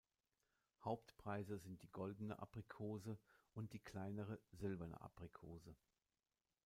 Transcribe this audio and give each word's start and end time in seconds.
Hauptpreise 0.83 1.59
sind 1.59 1.83
die 1.83 1.91
„Goldene 1.91 2.39
Aprikose“ 2.39 3.19
und 3.53 3.71
die 3.73 3.79
kleinere 3.81 4.39
„Silberne 4.51 4.99
Aprikose“. 4.99 5.75